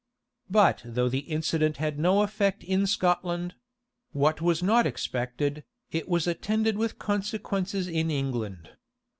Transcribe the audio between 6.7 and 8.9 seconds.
with consequences in England.